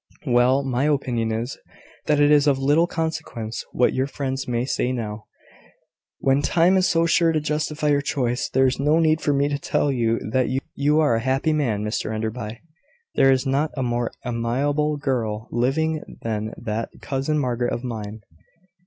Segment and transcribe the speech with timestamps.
[0.25, 1.59] "Well, my opinion is,
[2.07, 5.27] that it is of little consequence what your friends may say now,
[6.17, 8.49] when time is so sure to justify your choice.
[8.49, 11.83] There is no need for me to tell you that you are a happy man,
[11.83, 12.61] Mr Enderby.
[13.13, 18.21] There is not a more amiable girl living than that cousin Margaret of mine.